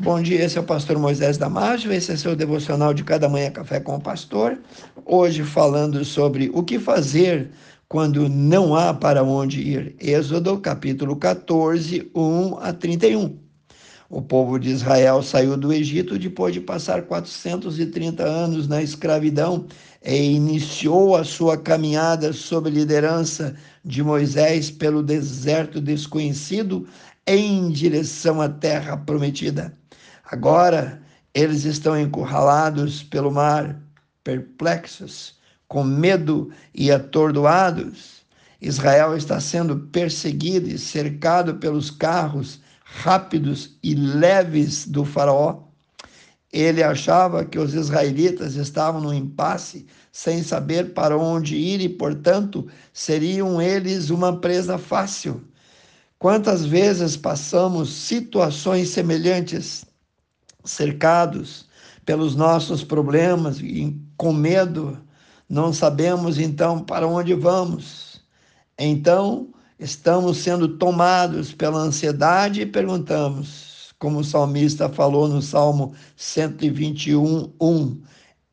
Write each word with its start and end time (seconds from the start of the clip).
Bom 0.00 0.22
dia, 0.22 0.42
esse 0.42 0.56
é 0.56 0.60
o 0.60 0.64
pastor 0.64 0.98
Moisés 0.98 1.36
Damásio, 1.36 1.92
esse 1.92 2.10
é 2.12 2.16
seu 2.16 2.34
devocional 2.34 2.94
de 2.94 3.04
cada 3.04 3.28
manhã 3.28 3.50
café 3.50 3.78
com 3.78 3.94
o 3.94 4.00
pastor. 4.00 4.58
Hoje 5.04 5.44
falando 5.44 6.02
sobre 6.02 6.50
o 6.54 6.62
que 6.62 6.78
fazer 6.78 7.50
quando 7.86 8.26
não 8.26 8.74
há 8.74 8.94
para 8.94 9.22
onde 9.22 9.60
ir. 9.60 9.94
Êxodo 10.00 10.58
capítulo 10.58 11.14
14, 11.14 12.10
1 12.14 12.58
a 12.60 12.72
31. 12.72 13.38
O 14.08 14.22
povo 14.22 14.58
de 14.58 14.70
Israel 14.70 15.22
saiu 15.22 15.58
do 15.58 15.70
Egito 15.70 16.18
depois 16.18 16.54
de 16.54 16.60
passar 16.60 17.02
430 17.02 18.24
anos 18.24 18.66
na 18.66 18.82
escravidão 18.82 19.66
e 20.02 20.16
iniciou 20.32 21.14
a 21.14 21.22
sua 21.22 21.58
caminhada 21.58 22.32
sob 22.32 22.70
liderança 22.70 23.54
de 23.84 24.02
Moisés 24.02 24.70
pelo 24.70 25.02
deserto 25.02 25.82
desconhecido 25.82 26.86
em 27.26 27.70
direção 27.70 28.40
à 28.40 28.48
terra 28.48 28.96
prometida. 28.96 29.81
Agora 30.32 30.98
eles 31.34 31.66
estão 31.66 31.94
encurralados 32.00 33.02
pelo 33.02 33.30
mar, 33.30 33.78
perplexos, 34.24 35.34
com 35.68 35.84
medo 35.84 36.50
e 36.74 36.90
atordoados. 36.90 38.22
Israel 38.58 39.14
está 39.14 39.38
sendo 39.40 39.76
perseguido 39.92 40.70
e 40.70 40.78
cercado 40.78 41.56
pelos 41.56 41.90
carros 41.90 42.62
rápidos 42.82 43.76
e 43.82 43.94
leves 43.94 44.86
do 44.86 45.04
Faraó. 45.04 45.64
Ele 46.50 46.82
achava 46.82 47.44
que 47.44 47.58
os 47.58 47.74
israelitas 47.74 48.54
estavam 48.54 49.02
no 49.02 49.12
impasse, 49.12 49.86
sem 50.10 50.42
saber 50.42 50.94
para 50.94 51.14
onde 51.14 51.56
ir 51.56 51.82
e, 51.82 51.90
portanto, 51.90 52.66
seriam 52.90 53.60
eles 53.60 54.08
uma 54.08 54.40
presa 54.40 54.78
fácil. 54.78 55.44
Quantas 56.18 56.64
vezes 56.64 57.18
passamos 57.18 57.90
situações 57.92 58.88
semelhantes, 58.88 59.84
cercados 60.64 61.66
pelos 62.04 62.34
nossos 62.34 62.82
problemas 62.82 63.60
e 63.60 63.96
com 64.16 64.32
medo, 64.32 64.98
não 65.48 65.72
sabemos 65.72 66.38
então 66.38 66.80
para 66.80 67.06
onde 67.06 67.34
vamos. 67.34 68.20
Então, 68.78 69.48
estamos 69.78 70.38
sendo 70.38 70.76
tomados 70.76 71.52
pela 71.52 71.78
ansiedade 71.78 72.62
e 72.62 72.66
perguntamos, 72.66 73.92
como 73.98 74.20
o 74.20 74.24
salmista 74.24 74.88
falou 74.88 75.28
no 75.28 75.42
Salmo 75.42 75.94
121, 76.16 77.52
1, 77.60 78.02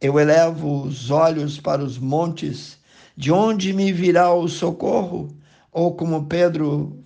eu 0.00 0.18
elevo 0.18 0.82
os 0.82 1.10
olhos 1.10 1.58
para 1.58 1.82
os 1.82 1.98
montes, 1.98 2.78
de 3.16 3.32
onde 3.32 3.72
me 3.72 3.92
virá 3.92 4.32
o 4.32 4.48
socorro? 4.48 5.34
Ou 5.72 5.94
como 5.94 6.26
Pedro 6.26 7.04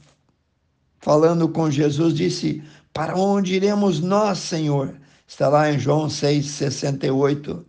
falando 1.01 1.49
com 1.49 1.71
Jesus, 1.71 2.15
disse: 2.15 2.63
Para 2.99 3.15
onde 3.15 3.55
iremos 3.55 4.01
nós, 4.01 4.41
Senhor? 4.41 4.93
Está 5.25 5.49
lá 5.49 5.73
em 5.73 5.79
João 5.79 6.09
6,68. 6.09 7.63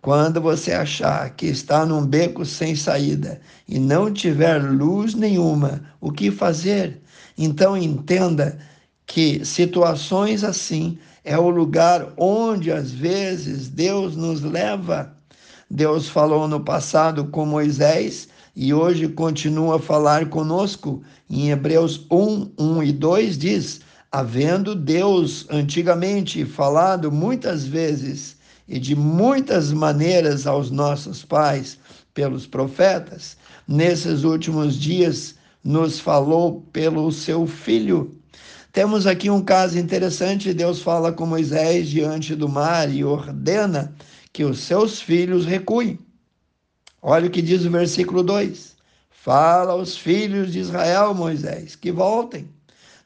Quando 0.00 0.40
você 0.40 0.70
achar 0.70 1.28
que 1.30 1.46
está 1.46 1.84
num 1.84 2.06
beco 2.06 2.46
sem 2.46 2.76
saída 2.76 3.40
e 3.66 3.76
não 3.76 4.12
tiver 4.12 4.62
luz 4.62 5.14
nenhuma, 5.14 5.82
o 6.00 6.12
que 6.12 6.30
fazer? 6.30 7.02
Então 7.36 7.76
entenda 7.76 8.56
que 9.04 9.44
situações 9.44 10.44
assim 10.44 10.96
é 11.24 11.36
o 11.36 11.50
lugar 11.50 12.12
onde 12.16 12.70
às 12.70 12.92
vezes 12.92 13.68
Deus 13.68 14.14
nos 14.14 14.42
leva. 14.42 15.12
Deus 15.68 16.08
falou 16.08 16.46
no 16.46 16.60
passado 16.60 17.24
com 17.24 17.44
Moisés 17.44 18.28
e 18.54 18.72
hoje 18.72 19.08
continua 19.08 19.74
a 19.74 19.80
falar 19.80 20.26
conosco. 20.26 21.02
Em 21.28 21.50
Hebreus 21.50 22.06
1, 22.08 22.52
1 22.56 22.82
e 22.84 22.92
2 22.92 23.36
diz: 23.36 23.87
Havendo 24.10 24.74
Deus 24.74 25.46
antigamente 25.50 26.42
falado 26.46 27.12
muitas 27.12 27.66
vezes 27.66 28.38
e 28.66 28.78
de 28.78 28.96
muitas 28.96 29.70
maneiras 29.70 30.46
aos 30.46 30.70
nossos 30.70 31.22
pais 31.22 31.78
pelos 32.14 32.46
profetas, 32.46 33.36
nesses 33.66 34.24
últimos 34.24 34.76
dias 34.76 35.34
nos 35.62 36.00
falou 36.00 36.62
pelo 36.72 37.12
seu 37.12 37.46
filho. 37.46 38.18
Temos 38.72 39.06
aqui 39.06 39.28
um 39.28 39.42
caso 39.42 39.78
interessante: 39.78 40.54
Deus 40.54 40.80
fala 40.80 41.12
com 41.12 41.26
Moisés 41.26 41.88
diante 41.88 42.34
do 42.34 42.48
mar 42.48 42.90
e 42.90 43.04
ordena 43.04 43.94
que 44.32 44.42
os 44.42 44.60
seus 44.60 45.02
filhos 45.02 45.44
recuem. 45.44 45.98
Olha 47.02 47.26
o 47.26 47.30
que 47.30 47.42
diz 47.42 47.66
o 47.66 47.70
versículo 47.70 48.22
2. 48.22 48.74
Fala 49.10 49.72
aos 49.72 49.98
filhos 49.98 50.50
de 50.50 50.60
Israel, 50.60 51.12
Moisés, 51.12 51.76
que 51.76 51.92
voltem. 51.92 52.48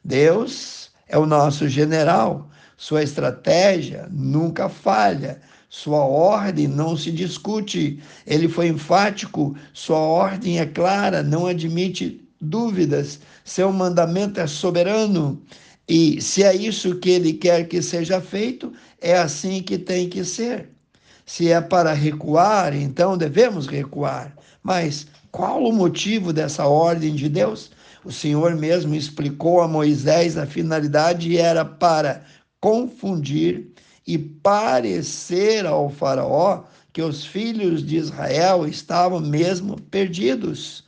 Deus 0.01 0.92
é 1.07 1.17
o 1.17 1.25
nosso 1.25 1.67
general, 1.67 2.49
sua 2.77 3.03
estratégia 3.03 4.07
nunca 4.11 4.67
falha, 4.69 5.39
sua 5.69 6.05
ordem 6.05 6.67
não 6.67 6.95
se 6.95 7.11
discute. 7.11 7.99
Ele 8.27 8.47
foi 8.47 8.67
enfático, 8.67 9.55
sua 9.73 9.97
ordem 9.97 10.59
é 10.59 10.65
clara, 10.65 11.23
não 11.23 11.47
admite 11.47 12.23
dúvidas, 12.39 13.19
seu 13.43 13.71
mandamento 13.71 14.39
é 14.39 14.47
soberano. 14.47 15.41
E 15.87 16.21
se 16.21 16.43
é 16.43 16.55
isso 16.55 16.95
que 16.99 17.09
ele 17.09 17.33
quer 17.33 17.67
que 17.67 17.81
seja 17.81 18.21
feito, 18.21 18.71
é 19.01 19.17
assim 19.17 19.61
que 19.61 19.77
tem 19.77 20.07
que 20.07 20.23
ser. 20.23 20.69
Se 21.25 21.51
é 21.51 21.59
para 21.59 21.93
recuar, 21.93 22.75
então 22.75 23.17
devemos 23.17 23.65
recuar. 23.65 24.35
Mas 24.61 25.07
qual 25.31 25.63
o 25.63 25.73
motivo 25.73 26.31
dessa 26.31 26.67
ordem 26.67 27.15
de 27.15 27.27
Deus? 27.27 27.71
O 28.03 28.11
Senhor 28.11 28.55
mesmo 28.55 28.93
explicou 28.93 29.61
a 29.61 29.67
Moisés 29.67 30.37
a 30.37 30.45
finalidade 30.45 31.37
era 31.37 31.63
para 31.63 32.25
confundir 32.59 33.71
e 34.05 34.17
parecer 34.17 35.65
ao 35.65 35.89
Faraó 35.89 36.63
que 36.91 37.01
os 37.01 37.25
filhos 37.25 37.83
de 37.83 37.97
Israel 37.97 38.67
estavam 38.67 39.19
mesmo 39.19 39.81
perdidos, 39.81 40.83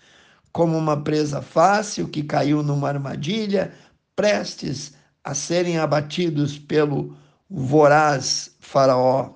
como 0.51 0.77
uma 0.77 1.01
presa 1.01 1.41
fácil 1.41 2.07
que 2.07 2.21
caiu 2.21 2.61
numa 2.61 2.89
armadilha, 2.89 3.73
prestes 4.15 4.93
a 5.23 5.33
serem 5.33 5.77
abatidos 5.77 6.57
pelo 6.57 7.17
voraz 7.49 8.55
Faraó. 8.59 9.33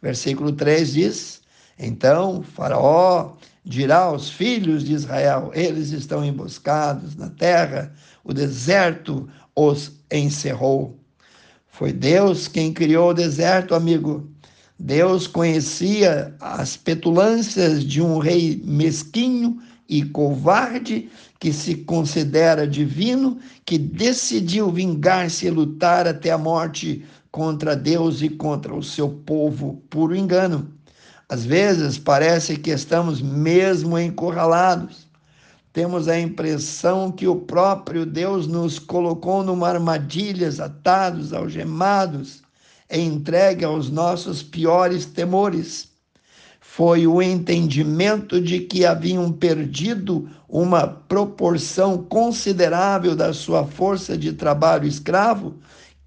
Versículo 0.00 0.52
3 0.52 0.92
diz: 0.92 1.41
Então 1.82 2.42
Faraó 2.42 3.32
dirá 3.64 3.98
aos 3.98 4.30
filhos 4.30 4.84
de 4.84 4.94
Israel: 4.94 5.50
Eles 5.52 5.90
estão 5.90 6.24
emboscados 6.24 7.16
na 7.16 7.28
terra, 7.28 7.92
o 8.24 8.32
deserto 8.32 9.28
os 9.54 9.92
encerrou. 10.10 10.96
Foi 11.68 11.92
Deus 11.92 12.46
quem 12.46 12.72
criou 12.72 13.10
o 13.10 13.14
deserto, 13.14 13.74
amigo. 13.74 14.28
Deus 14.78 15.26
conhecia 15.26 16.34
as 16.40 16.76
petulâncias 16.76 17.84
de 17.84 18.02
um 18.02 18.18
rei 18.18 18.60
mesquinho 18.64 19.60
e 19.88 20.02
covarde 20.04 21.08
que 21.38 21.52
se 21.52 21.76
considera 21.76 22.66
divino, 22.66 23.38
que 23.64 23.78
decidiu 23.78 24.70
vingar-se 24.70 25.46
e 25.46 25.50
lutar 25.50 26.06
até 26.06 26.30
a 26.30 26.38
morte 26.38 27.04
contra 27.30 27.74
Deus 27.74 28.22
e 28.22 28.28
contra 28.28 28.74
o 28.74 28.82
seu 28.82 29.08
povo, 29.08 29.82
puro 29.88 30.14
engano. 30.16 30.68
Às 31.32 31.46
vezes 31.46 31.98
parece 31.98 32.58
que 32.58 32.70
estamos 32.70 33.22
mesmo 33.22 33.98
encurralados. 33.98 35.08
Temos 35.72 36.06
a 36.06 36.20
impressão 36.20 37.10
que 37.10 37.26
o 37.26 37.36
próprio 37.36 38.04
Deus 38.04 38.46
nos 38.46 38.78
colocou 38.78 39.42
numa 39.42 39.70
armadilha, 39.70 40.50
atados, 40.62 41.32
algemados, 41.32 42.42
entregue 42.90 43.64
aos 43.64 43.88
nossos 43.88 44.42
piores 44.42 45.06
temores. 45.06 45.88
Foi 46.60 47.06
o 47.06 47.22
entendimento 47.22 48.38
de 48.38 48.60
que 48.60 48.84
haviam 48.84 49.32
perdido 49.32 50.28
uma 50.46 50.86
proporção 50.86 51.96
considerável 51.96 53.16
da 53.16 53.32
sua 53.32 53.66
força 53.66 54.18
de 54.18 54.34
trabalho 54.34 54.86
escravo 54.86 55.54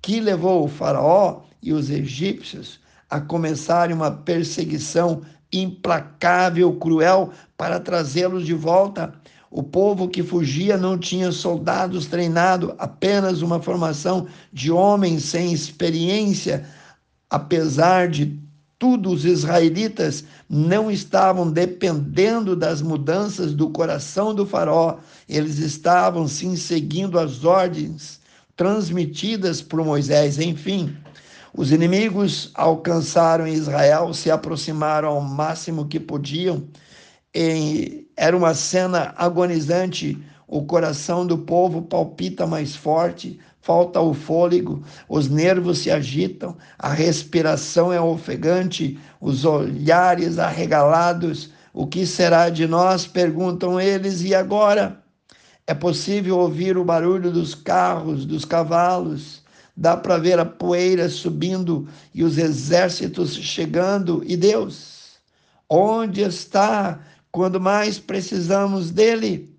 que 0.04 0.20
levou 0.20 0.66
o 0.66 0.70
Faraó 0.70 1.42
e 1.64 1.74
os 1.74 1.90
egípcios 1.90 2.85
a 3.16 3.22
começarem 3.22 3.96
uma 3.96 4.12
perseguição 4.12 5.22
implacável, 5.52 6.74
cruel, 6.74 7.32
para 7.56 7.80
trazê-los 7.80 8.46
de 8.46 8.54
volta. 8.54 9.14
O 9.50 9.64
povo 9.64 10.10
que 10.10 10.22
fugia 10.22 10.76
não 10.76 10.98
tinha 10.98 11.32
soldados 11.32 12.08
treinados, 12.08 12.74
apenas 12.78 13.42
uma 13.42 13.62
formação 13.62 14.28
de 14.52 14.70
homens 14.70 15.24
sem 15.24 15.54
experiência. 15.54 16.66
Apesar 17.30 18.10
de 18.10 18.38
tudo, 18.78 19.12
os 19.12 19.24
israelitas 19.24 20.26
não 20.50 20.92
estavam 20.92 21.50
dependendo 21.50 22.54
das 22.54 22.82
mudanças 22.82 23.54
do 23.54 23.70
coração 23.70 24.36
do 24.36 24.46
faraó, 24.46 24.98
eles 25.30 25.60
estavam 25.60 26.28
sim 26.28 26.58
seguindo 26.58 27.18
as 27.18 27.46
ordens 27.46 28.20
transmitidas 28.58 29.62
por 29.62 29.86
Moisés. 29.86 30.38
Enfim, 30.38 30.98
os 31.58 31.72
inimigos 31.72 32.52
alcançaram 32.54 33.48
Israel, 33.48 34.14
se 34.14 34.30
aproximaram 34.30 35.10
ao 35.10 35.22
máximo 35.22 35.88
que 35.88 36.00
podiam. 36.02 36.68
Era 38.18 38.36
uma 38.36 38.54
cena 38.54 39.14
agonizante. 39.16 40.22
O 40.48 40.66
coração 40.66 41.26
do 41.26 41.38
povo 41.38 41.82
palpita 41.82 42.46
mais 42.46 42.76
forte, 42.76 43.40
falta 43.62 44.00
o 44.02 44.14
fôlego, 44.14 44.84
os 45.10 45.28
nervos 45.30 45.80
se 45.80 45.90
agitam, 45.90 46.56
a 46.78 46.94
respiração 46.94 47.92
é 47.92 48.00
ofegante, 48.00 49.00
os 49.20 49.44
olhares 49.44 50.38
arregalados. 50.38 51.52
O 51.74 51.88
que 51.88 52.06
será 52.06 52.50
de 52.50 52.68
nós? 52.68 53.08
perguntam 53.08 53.80
eles, 53.80 54.22
e 54.22 54.36
agora? 54.36 55.02
É 55.66 55.74
possível 55.74 56.38
ouvir 56.38 56.78
o 56.78 56.86
barulho 56.86 57.32
dos 57.32 57.56
carros, 57.56 58.26
dos 58.26 58.46
cavalos, 58.46 59.45
dá 59.76 59.98
para 59.98 60.18
ver 60.18 60.40
a 60.40 60.46
poeira 60.46 61.10
subindo 61.10 61.88
e 62.14 62.24
os 62.24 62.38
exércitos 62.38 63.36
chegando. 63.36 64.24
E 64.26 64.38
Deus, 64.38 65.20
onde 65.70 66.22
está 66.22 67.00
quando 67.32 67.60
mais 67.60 68.00
precisamos 68.00 68.92
dele? 68.92 69.54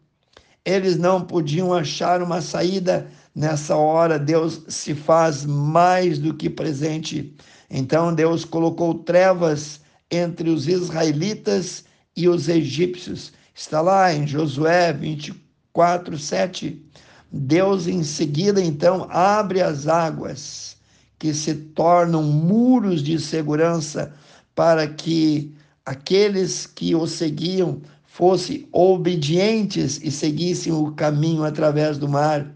Eles 0.65 0.97
não 0.97 1.23
podiam 1.23 1.73
achar 1.73 2.23
uma 2.23 2.41
saída. 2.41 3.07
Nessa 3.35 3.77
hora, 3.77 4.19
Deus 4.19 4.63
se 4.67 4.95
faz 4.95 5.45
mais 5.45 6.19
do 6.19 6.33
que 6.33 6.49
presente. 6.49 7.37
Então, 7.69 8.15
Deus 8.15 8.45
colocou 8.45 8.95
trevas 8.95 9.81
entre 10.11 10.49
os 10.49 10.67
israelitas 10.67 11.85
e 12.17 12.29
os 12.29 12.49
egípcios. 12.49 13.33
Está 13.55 13.81
lá 13.81 14.13
em 14.13 14.27
Josué 14.27 14.93
24, 14.93 16.19
7. 16.19 16.83
Deus 17.31 17.87
em 17.87 18.03
seguida 18.03 18.63
então 18.63 19.07
abre 19.11 19.61
as 19.61 19.87
águas 19.87 20.77
que 21.19 21.35
se 21.35 21.55
tornam 21.55 22.23
muros 22.23 23.03
de 23.03 23.19
segurança 23.19 24.13
para 24.55 24.87
que 24.87 25.55
aqueles 25.85 26.67
que 26.67 26.95
o 26.95 27.07
seguiam 27.07 27.81
fossem 28.07 28.67
obedientes 28.73 30.01
e 30.03 30.11
seguissem 30.11 30.73
o 30.73 30.93
caminho 30.93 31.45
através 31.45 31.99
do 31.99 32.09
mar. 32.09 32.51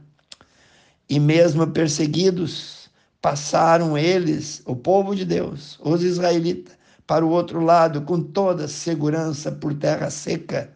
E 1.08 1.20
mesmo 1.20 1.66
perseguidos, 1.66 2.88
passaram 3.20 3.98
eles, 3.98 4.62
o 4.64 4.74
povo 4.74 5.14
de 5.14 5.24
Deus, 5.24 5.78
os 5.82 6.02
israelitas, 6.02 6.74
para 7.06 7.26
o 7.26 7.30
outro 7.30 7.60
lado 7.60 8.02
com 8.02 8.22
toda 8.22 8.68
segurança 8.68 9.50
por 9.50 9.74
terra 9.74 10.10
seca. 10.10 10.70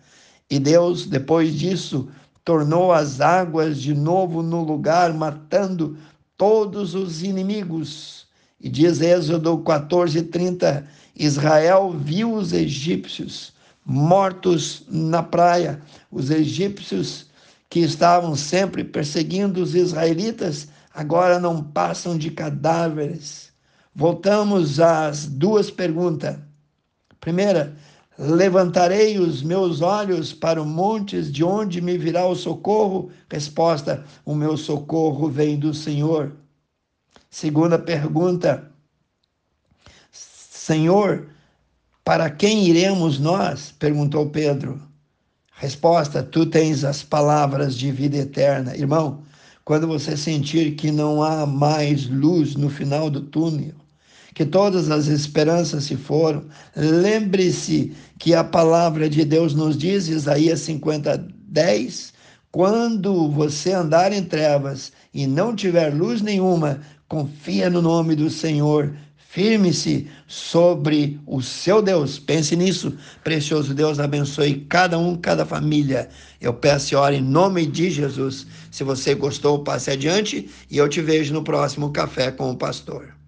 E 0.51 0.59
Deus, 0.59 1.07
depois 1.07 1.55
disso, 1.55 2.09
tornou 2.45 2.93
as 2.93 3.21
águas 3.21 3.81
de 3.81 3.95
novo 3.95 4.43
no 4.43 4.63
lugar, 4.63 5.13
matando 5.15 5.97
todos 6.37 6.95
os 6.95 7.23
inimigos. 7.23 8.27
E 8.61 8.69
diz 8.69 9.01
Êxodo 9.01 9.59
14, 9.59 10.23
30, 10.25 10.87
Israel 11.17 11.91
viu 11.91 12.35
os 12.35 12.53
egípcios 12.53 13.53
mortos 13.85 14.85
na 14.89 15.23
praia. 15.23 15.81
Os 16.11 16.31
egípcios 16.31 17.27
que 17.69 17.81
estavam 17.81 18.37
sempre 18.37 18.85
perseguindo 18.85 19.63
os 19.63 19.75
israelitas, 19.75 20.69
agora 20.93 21.39
não 21.39 21.63
passam 21.63 22.17
de 22.17 22.31
cadáveres. 22.31 23.53
Voltamos 23.95 24.81
às 24.81 25.27
duas 25.27 25.71
perguntas. 25.71 26.37
Primeira, 27.21 27.77
Levantarei 28.17 29.19
os 29.19 29.43
meus 29.43 29.81
olhos 29.81 30.33
para 30.33 30.63
os 30.63 30.67
montes, 30.67 31.33
de 31.33 31.43
onde 31.43 31.81
me 31.81 31.99
virá 31.99 32.27
o 32.27 32.37
socorro? 32.37 33.11
Resposta: 33.29 34.05
O 34.25 34.35
meu 34.35 34.57
socorro 34.57 35.29
vem 35.29 35.59
do 35.59 35.75
Senhor. 35.75 36.33
Segunda 37.29 37.77
pergunta: 37.77 38.71
Senhor, 40.13 41.29
para 42.05 42.31
quem 42.31 42.69
iremos 42.69 43.19
nós? 43.19 43.73
perguntou 43.73 44.31
Pedro. 44.31 44.81
Resposta: 45.57 46.23
Tu 46.23 46.47
tens 46.47 46.85
as 46.85 47.03
palavras 47.03 47.77
de 47.77 47.91
vida 47.91 48.19
eterna. 48.19 48.77
Irmão, 48.77 49.25
quando 49.65 49.89
você 49.89 50.17
sentir 50.17 50.77
que 50.77 50.93
não 50.93 51.21
há 51.21 51.45
mais 51.45 52.07
luz 52.07 52.55
no 52.55 52.71
final 52.71 53.11
do 53.11 53.23
túnel, 53.23 53.75
que 54.35 54.45
todas 54.45 54.91
as 54.91 55.07
esperanças 55.07 55.85
se 55.85 55.97
foram. 55.97 56.45
Lembre-se 56.77 57.95
que 58.19 58.35
a 58.35 58.43
palavra 58.43 59.09
de 59.09 59.25
Deus 59.25 59.55
nos 59.55 59.79
diz, 59.79 60.09
Isaías 60.09 60.61
50, 60.61 61.29
10, 61.49 62.13
quando 62.51 63.31
você 63.31 63.73
andar 63.73 64.13
em 64.13 64.23
trevas 64.23 64.93
e 65.13 65.27
não 65.27 65.55
tiver 65.55 65.95
luz 65.95 66.21
nenhuma, 66.21 66.81
confia 67.09 67.71
no 67.71 67.81
nome 67.81 68.17
do 68.17 68.29
Senhor, 68.29 68.93
firme-se 69.17 70.09
sobre 70.27 71.21
o 71.27 71.41
seu 71.41 71.83
Deus. 71.83 72.19
Pense 72.19 72.57
nisso. 72.57 72.97
Precioso 73.23 73.75
Deus, 73.75 73.99
abençoe 73.99 74.67
cada 74.69 74.99
um, 74.99 75.17
cada 75.17 75.45
família. 75.45 76.09
Eu 76.41 76.55
peço 76.55 76.97
oro 76.97 77.15
em 77.15 77.21
nome 77.21 77.67
de 77.67 77.91
Jesus. 77.91 78.47
Se 78.71 78.83
você 78.83 79.15
gostou, 79.15 79.65
passe 79.65 79.91
adiante 79.91 80.49
e 80.71 80.77
eu 80.77 80.89
te 80.89 81.01
vejo 81.01 81.33
no 81.35 81.43
próximo 81.43 81.91
Café 81.91 82.31
com 82.31 82.51
o 82.51 82.57
Pastor. 82.57 83.24